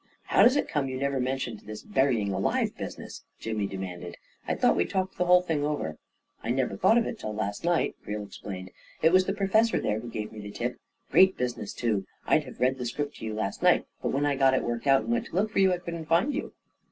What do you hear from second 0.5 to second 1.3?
it come you never